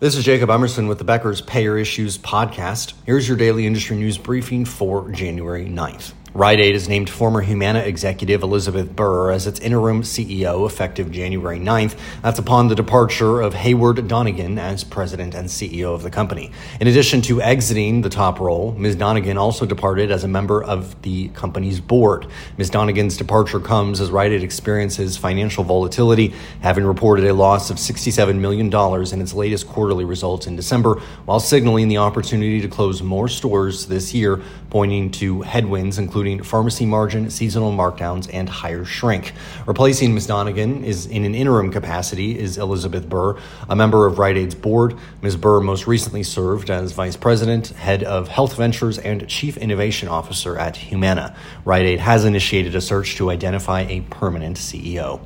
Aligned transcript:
This 0.00 0.14
is 0.14 0.24
Jacob 0.24 0.48
Emerson 0.48 0.86
with 0.86 0.98
the 0.98 1.04
Becker's 1.04 1.40
Payer 1.40 1.76
Issues 1.76 2.18
podcast. 2.18 2.92
Here's 3.04 3.26
your 3.26 3.36
daily 3.36 3.66
industry 3.66 3.96
news 3.96 4.16
briefing 4.16 4.64
for 4.64 5.10
January 5.10 5.66
9th. 5.66 6.12
Rite 6.34 6.60
Aid 6.60 6.74
has 6.74 6.88
named 6.88 7.08
former 7.08 7.40
Humana 7.40 7.80
executive 7.80 8.42
Elizabeth 8.42 8.94
Burr 8.94 9.30
as 9.30 9.46
its 9.46 9.58
interim 9.60 10.02
CEO 10.02 10.66
effective 10.66 11.10
January 11.10 11.58
9th. 11.58 11.98
That's 12.22 12.38
upon 12.38 12.68
the 12.68 12.74
departure 12.74 13.40
of 13.40 13.54
Heyward 13.54 14.06
Donigan 14.06 14.58
as 14.58 14.84
president 14.84 15.34
and 15.34 15.48
CEO 15.48 15.94
of 15.94 16.02
the 16.02 16.10
company. 16.10 16.52
In 16.80 16.86
addition 16.86 17.22
to 17.22 17.40
exiting 17.40 18.02
the 18.02 18.10
top 18.10 18.40
role, 18.40 18.72
Ms. 18.72 18.96
Donigan 18.96 19.36
also 19.36 19.64
departed 19.64 20.10
as 20.10 20.22
a 20.22 20.28
member 20.28 20.62
of 20.62 21.00
the 21.00 21.28
company's 21.28 21.80
board. 21.80 22.26
Ms. 22.58 22.70
Donigan's 22.70 23.16
departure 23.16 23.58
comes 23.58 23.98
as 23.98 24.10
Rite 24.10 24.32
Aid 24.32 24.42
experiences 24.42 25.16
financial 25.16 25.64
volatility, 25.64 26.34
having 26.60 26.84
reported 26.84 27.24
a 27.24 27.32
loss 27.32 27.70
of 27.70 27.78
$67 27.78 28.38
million 28.38 28.66
in 28.68 29.20
its 29.22 29.32
latest 29.32 29.66
quarterly 29.66 30.04
results 30.04 30.46
in 30.46 30.56
December, 30.56 31.00
while 31.24 31.40
signaling 31.40 31.88
the 31.88 31.96
opportunity 31.96 32.60
to 32.60 32.68
close 32.68 33.02
more 33.02 33.28
stores 33.28 33.86
this 33.86 34.12
year, 34.12 34.42
pointing 34.68 35.10
to 35.10 35.40
headwinds, 35.40 35.98
including 35.98 36.17
including 36.18 36.42
pharmacy 36.42 36.84
margin, 36.84 37.30
seasonal 37.30 37.70
markdowns, 37.70 38.28
and 38.32 38.48
higher 38.48 38.84
shrink. 38.84 39.32
Replacing 39.66 40.12
Ms. 40.12 40.26
Donigan 40.26 40.82
is 40.82 41.06
in 41.06 41.24
an 41.24 41.32
interim 41.32 41.70
capacity 41.70 42.36
is 42.36 42.58
Elizabeth 42.58 43.08
Burr, 43.08 43.38
a 43.68 43.76
member 43.76 44.04
of 44.04 44.18
Rite 44.18 44.36
Aid's 44.36 44.56
board. 44.56 44.96
Ms. 45.22 45.36
Burr 45.36 45.60
most 45.60 45.86
recently 45.86 46.24
served 46.24 46.70
as 46.70 46.90
vice 46.90 47.16
president, 47.16 47.68
head 47.68 48.02
of 48.02 48.26
health 48.26 48.56
ventures, 48.56 48.98
and 48.98 49.28
chief 49.28 49.56
innovation 49.58 50.08
officer 50.08 50.58
at 50.58 50.76
Humana. 50.76 51.36
Rite 51.64 51.86
Aid 51.86 52.00
has 52.00 52.24
initiated 52.24 52.74
a 52.74 52.80
search 52.80 53.14
to 53.14 53.30
identify 53.30 53.82
a 53.82 54.00
permanent 54.10 54.56
CEO. 54.56 55.20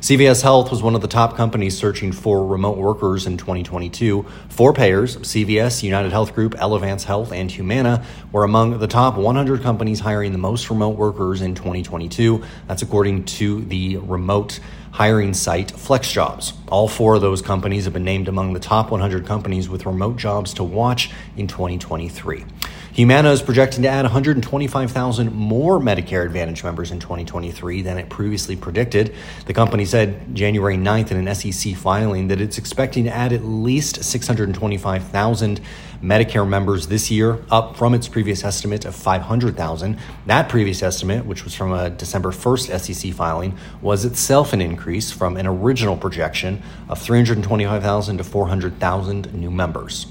CVS 0.00 0.40
Health 0.40 0.70
was 0.70 0.82
one 0.82 0.94
of 0.94 1.02
the 1.02 1.08
top 1.08 1.36
companies 1.36 1.76
searching 1.76 2.12
for 2.12 2.46
remote 2.46 2.78
workers 2.78 3.26
in 3.26 3.36
2022. 3.36 4.24
Four 4.48 4.72
payers, 4.72 5.18
CVS, 5.18 5.82
United 5.82 6.12
Health 6.12 6.34
Group, 6.34 6.54
Elevance 6.54 7.04
Health, 7.04 7.32
and 7.32 7.50
Humana, 7.50 8.02
were 8.32 8.44
among 8.44 8.78
the 8.78 8.86
top 8.86 9.16
100 9.16 9.60
companies 9.60 10.00
hiring 10.00 10.32
the 10.38 10.42
most 10.42 10.70
remote 10.70 10.96
workers 10.96 11.42
in 11.42 11.54
2022. 11.56 12.44
That's 12.68 12.82
according 12.82 13.24
to 13.24 13.64
the 13.64 13.96
remote 13.96 14.60
hiring 14.92 15.34
site 15.34 15.72
FlexJobs. 15.72 16.52
All 16.68 16.86
four 16.86 17.16
of 17.16 17.20
those 17.20 17.42
companies 17.42 17.84
have 17.84 17.92
been 17.92 18.04
named 18.04 18.28
among 18.28 18.52
the 18.52 18.60
top 18.60 18.92
100 18.92 19.26
companies 19.26 19.68
with 19.68 19.84
remote 19.84 20.16
jobs 20.16 20.54
to 20.54 20.64
watch 20.64 21.10
in 21.36 21.48
2023. 21.48 22.44
Humana 22.94 23.30
is 23.30 23.42
projecting 23.42 23.82
to 23.82 23.88
add 23.88 24.02
125,000 24.02 25.32
more 25.32 25.78
Medicare 25.78 26.24
Advantage 26.24 26.64
members 26.64 26.90
in 26.90 26.98
2023 26.98 27.82
than 27.82 27.98
it 27.98 28.08
previously 28.08 28.56
predicted. 28.56 29.14
The 29.46 29.52
company 29.52 29.84
said 29.84 30.34
January 30.34 30.76
9th 30.76 31.12
in 31.12 31.28
an 31.28 31.34
SEC 31.34 31.76
filing 31.76 32.28
that 32.28 32.40
it's 32.40 32.58
expecting 32.58 33.04
to 33.04 33.14
add 33.14 33.32
at 33.32 33.44
least 33.44 34.02
625,000 34.02 35.60
Medicare 36.02 36.48
members 36.48 36.86
this 36.86 37.10
year, 37.10 37.44
up 37.50 37.76
from 37.76 37.92
its 37.92 38.08
previous 38.08 38.42
estimate 38.42 38.84
of 38.84 38.94
500,000. 38.96 39.98
That 40.26 40.48
previous 40.48 40.82
estimate, 40.82 41.26
which 41.26 41.44
was 41.44 41.54
from 41.54 41.72
a 41.72 41.90
December 41.90 42.30
1st 42.30 42.80
SEC 42.80 43.12
filing, 43.12 43.56
was 43.82 44.04
itself 44.04 44.52
an 44.52 44.60
increase 44.60 45.12
from 45.12 45.36
an 45.36 45.46
original 45.46 45.96
projection 45.96 46.62
of 46.88 47.00
325,000 47.00 48.18
to 48.18 48.24
400,000 48.24 49.34
new 49.34 49.50
members. 49.50 50.06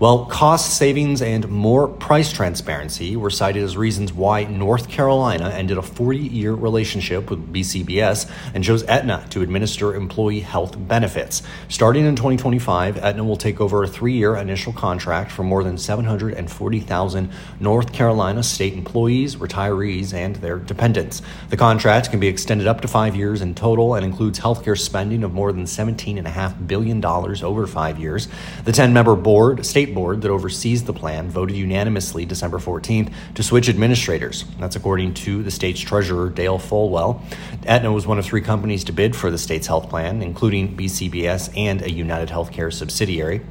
Well, 0.00 0.26
cost 0.26 0.76
savings 0.76 1.22
and 1.22 1.48
more 1.48 1.86
price 1.86 2.32
transparency 2.32 3.14
were 3.14 3.30
cited 3.30 3.62
as 3.62 3.76
reasons 3.76 4.12
why 4.12 4.42
North 4.42 4.88
Carolina 4.88 5.50
ended 5.50 5.78
a 5.78 5.82
40 5.82 6.18
year 6.18 6.52
relationship 6.52 7.30
with 7.30 7.52
BCBS 7.52 8.28
and 8.54 8.64
chose 8.64 8.82
Aetna 8.88 9.24
to 9.30 9.42
administer 9.42 9.94
employee 9.94 10.40
health 10.40 10.74
benefits. 10.76 11.44
Starting 11.68 12.06
in 12.06 12.16
2025, 12.16 12.96
Aetna 12.96 13.22
will 13.22 13.36
take 13.36 13.60
over 13.60 13.84
a 13.84 13.86
three 13.86 14.14
year 14.14 14.34
initial 14.34 14.72
contract 14.72 15.30
for 15.30 15.44
more 15.44 15.62
than 15.62 15.78
740,000 15.78 17.30
North 17.60 17.92
Carolina 17.92 18.42
state 18.42 18.72
employees, 18.72 19.36
retirees, 19.36 20.12
and 20.12 20.34
their 20.36 20.58
dependents. 20.58 21.22
The 21.50 21.56
contract 21.56 22.10
can 22.10 22.18
be 22.18 22.26
extended 22.26 22.66
up 22.66 22.80
to 22.80 22.88
five 22.88 23.14
years 23.14 23.42
in 23.42 23.54
total 23.54 23.94
and 23.94 24.04
includes 24.04 24.40
healthcare 24.40 24.76
spending 24.76 25.22
of 25.22 25.32
more 25.32 25.52
than 25.52 25.66
$17.5 25.66 26.66
billion 26.66 27.04
over 27.04 27.66
five 27.68 28.00
years. 28.00 28.26
The 28.64 28.72
10 28.72 28.92
member 28.92 29.14
board, 29.14 29.64
state 29.64 29.83
state 29.84 29.94
board 29.94 30.22
that 30.22 30.30
oversees 30.30 30.84
the 30.84 30.94
plan 30.94 31.28
voted 31.28 31.54
unanimously 31.54 32.24
December 32.24 32.58
14th 32.58 33.12
to 33.34 33.42
switch 33.42 33.68
administrators. 33.68 34.44
That's 34.58 34.76
according 34.76 35.12
to 35.14 35.42
the 35.42 35.50
state's 35.50 35.80
treasurer, 35.80 36.30
Dale 36.30 36.58
Folwell. 36.58 37.20
Aetna 37.66 37.92
was 37.92 38.06
one 38.06 38.18
of 38.18 38.24
three 38.24 38.40
companies 38.40 38.84
to 38.84 38.92
bid 38.92 39.14
for 39.14 39.30
the 39.30 39.36
state's 39.36 39.66
health 39.66 39.90
plan, 39.90 40.22
including 40.22 40.74
BCBS 40.74 41.54
and 41.54 41.82
a 41.82 41.90
United 41.90 42.30
Healthcare 42.30 42.72
subsidiary. 42.72 43.42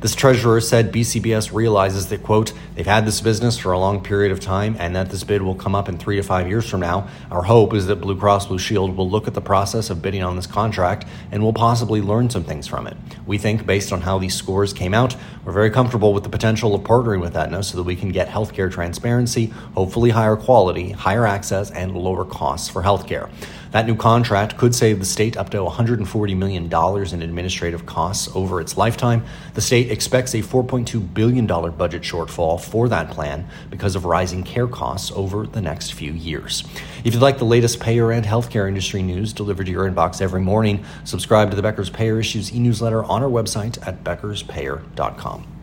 This 0.00 0.14
treasurer 0.14 0.60
said 0.60 0.92
BCBS 0.92 1.54
realizes 1.54 2.08
that, 2.08 2.22
quote, 2.22 2.52
they've 2.74 2.86
had 2.86 3.06
this 3.06 3.22
business 3.22 3.56
for 3.56 3.72
a 3.72 3.78
long 3.78 4.02
period 4.02 4.30
of 4.30 4.40
time 4.40 4.76
and 4.78 4.94
that 4.94 5.08
this 5.08 5.24
bid 5.24 5.40
will 5.40 5.54
come 5.54 5.74
up 5.74 5.88
in 5.88 5.96
three 5.96 6.16
to 6.16 6.22
five 6.22 6.48
years 6.48 6.68
from 6.68 6.80
now. 6.80 7.08
Our 7.30 7.42
hope 7.42 7.72
is 7.72 7.86
that 7.86 7.96
Blue 7.96 8.16
Cross 8.16 8.46
Blue 8.46 8.58
Shield 8.58 8.94
will 8.94 9.08
look 9.08 9.26
at 9.26 9.32
the 9.32 9.40
process 9.40 9.88
of 9.88 10.02
bidding 10.02 10.22
on 10.22 10.36
this 10.36 10.46
contract 10.46 11.06
and 11.32 11.42
will 11.42 11.54
possibly 11.54 12.02
learn 12.02 12.28
some 12.28 12.44
things 12.44 12.66
from 12.66 12.86
it. 12.86 12.96
We 13.26 13.38
think, 13.38 13.64
based 13.64 13.90
on 13.90 14.02
how 14.02 14.18
these 14.18 14.34
scores 14.34 14.74
came 14.74 14.92
out, 14.92 15.16
we're 15.44 15.52
very 15.52 15.70
comfortable 15.70 16.12
with 16.12 16.24
the 16.24 16.28
potential 16.28 16.74
of 16.74 16.82
partnering 16.82 17.22
with 17.22 17.34
Aetna 17.34 17.62
so 17.62 17.78
that 17.78 17.84
we 17.84 17.96
can 17.96 18.10
get 18.10 18.28
healthcare 18.28 18.70
transparency, 18.70 19.46
hopefully 19.74 20.10
higher 20.10 20.36
quality, 20.36 20.90
higher 20.90 21.26
access, 21.26 21.70
and 21.70 21.96
lower 21.96 22.24
costs 22.24 22.68
for 22.68 22.82
healthcare. 22.82 23.30
That 23.76 23.86
new 23.86 23.94
contract 23.94 24.56
could 24.56 24.74
save 24.74 25.00
the 25.00 25.04
state 25.04 25.36
up 25.36 25.50
to 25.50 25.58
$140 25.58 26.34
million 26.34 26.64
in 26.64 27.22
administrative 27.22 27.84
costs 27.84 28.34
over 28.34 28.58
its 28.58 28.78
lifetime. 28.78 29.22
The 29.52 29.60
state 29.60 29.90
expects 29.90 30.32
a 30.32 30.38
$4.2 30.38 31.12
billion 31.12 31.44
budget 31.44 32.00
shortfall 32.00 32.58
for 32.58 32.88
that 32.88 33.10
plan 33.10 33.46
because 33.68 33.94
of 33.94 34.06
rising 34.06 34.44
care 34.44 34.66
costs 34.66 35.12
over 35.14 35.46
the 35.46 35.60
next 35.60 35.92
few 35.92 36.12
years. 36.12 36.64
If 37.04 37.12
you'd 37.12 37.22
like 37.22 37.36
the 37.36 37.44
latest 37.44 37.78
payer 37.78 38.12
and 38.12 38.24
healthcare 38.24 38.66
industry 38.66 39.02
news 39.02 39.34
delivered 39.34 39.66
to 39.66 39.72
your 39.72 39.86
inbox 39.86 40.22
every 40.22 40.40
morning, 40.40 40.82
subscribe 41.04 41.50
to 41.50 41.56
the 41.56 41.60
Becker's 41.60 41.90
Payer 41.90 42.18
Issues 42.18 42.54
e 42.54 42.58
newsletter 42.58 43.04
on 43.04 43.22
our 43.22 43.28
website 43.28 43.86
at 43.86 44.02
beckerspayer.com. 44.02 45.55